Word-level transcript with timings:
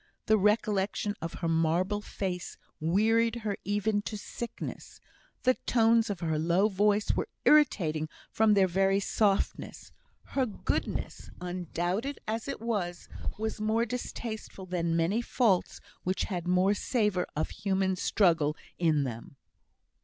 The 0.25 0.39
recollection 0.39 1.13
of 1.21 1.35
her 1.35 1.47
marble 1.47 2.01
face 2.01 2.57
wearied 2.79 3.35
her 3.43 3.55
even 3.63 4.01
to 4.01 4.17
sickness; 4.17 4.99
the 5.43 5.53
tones 5.67 6.09
of 6.09 6.21
her 6.21 6.39
low 6.39 6.69
voice 6.69 7.11
were 7.11 7.27
irritating 7.45 8.09
from 8.31 8.55
their 8.55 8.65
very 8.65 8.99
softness. 8.99 9.91
Her 10.23 10.47
goodness, 10.47 11.29
undoubted 11.39 12.17
as 12.27 12.47
it 12.47 12.61
was, 12.61 13.09
was 13.37 13.61
more 13.61 13.85
distasteful 13.85 14.65
than 14.65 14.95
many 14.97 15.21
faults 15.21 15.79
which 16.01 16.23
had 16.23 16.47
more 16.47 16.73
savour 16.73 17.27
of 17.35 17.51
human 17.51 17.95
struggle 17.95 18.55
in 18.79 19.03
them. 19.03 19.35